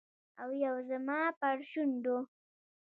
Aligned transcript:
او 0.41 0.49
یو 0.65 0.75
زما 0.89 1.19
پر 1.39 1.57
شونډو 1.69 2.17